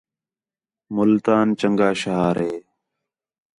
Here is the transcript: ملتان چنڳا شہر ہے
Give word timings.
ملتان 0.95 1.47
چنڳا 1.59 1.89
شہر 2.01 2.35
ہے 2.43 2.53